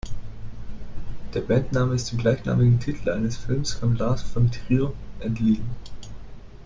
[1.35, 5.69] Der Bandname ist dem gleichnamigen Titel eines Films von Lars von Trier entliehen.